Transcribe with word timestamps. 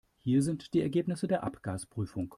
Hier 0.17 0.41
sind 0.41 0.73
die 0.73 0.81
Ergebnisse 0.81 1.27
der 1.27 1.43
Abgasprüfung. 1.43 2.29